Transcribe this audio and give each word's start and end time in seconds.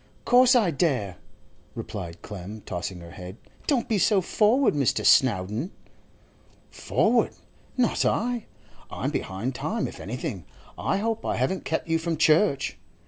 'Course 0.25 0.55
I 0.55 0.71
dare,' 0.71 1.17
replied 1.75 2.23
Clem, 2.23 2.61
tossing 2.61 3.01
her 3.01 3.11
head. 3.11 3.37
'Don't 3.67 3.87
be 3.87 3.99
so 3.99 4.19
forward, 4.19 4.73
Mr. 4.73 5.05
Snowdon.' 5.05 5.69
'Forward? 6.71 7.33
Not 7.77 8.03
I. 8.03 8.47
I'm 8.89 9.11
behind 9.11 9.53
time 9.53 9.87
if 9.87 9.99
anything. 9.99 10.45
I 10.75 10.97
hope 10.97 11.23
I 11.23 11.35
haven't 11.35 11.65
kept 11.65 11.87
you 11.87 11.99
from 11.99 12.17
church. 12.17 12.79